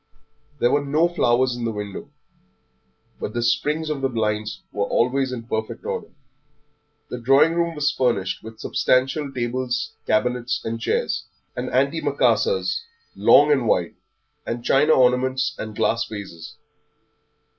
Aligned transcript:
There 0.57 0.71
were 0.71 0.83
no 0.83 1.07
flowers 1.07 1.55
in 1.55 1.63
the 1.63 1.71
windows, 1.71 2.07
but 3.19 3.35
the 3.35 3.43
springs 3.43 3.87
of 3.87 4.01
the 4.01 4.09
blinds 4.09 4.63
were 4.71 4.87
always 4.87 5.31
in 5.31 5.43
perfect 5.43 5.85
order. 5.85 6.07
The 7.11 7.19
drawing 7.21 7.53
room 7.53 7.75
was 7.75 7.91
furnished 7.91 8.41
with 8.41 8.57
substantial 8.57 9.31
tables, 9.31 9.93
cabinets 10.07 10.59
and 10.65 10.81
chairs, 10.81 11.25
and 11.55 11.69
antimacassars, 11.69 12.81
long 13.15 13.51
and 13.51 13.67
wide, 13.67 13.93
and 14.43 14.65
china 14.65 14.91
ornaments 14.93 15.53
and 15.59 15.75
glass 15.75 16.03
vases. 16.09 16.57